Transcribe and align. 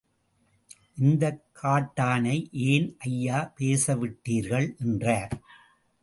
இந்தக் 0.95 1.43
காட்டானை 1.63 2.47
ஏன் 2.51 2.95
ஐயா 2.99 3.53
பேசவிட்டீர்கள், 3.59 4.67
என்றார். 4.79 5.41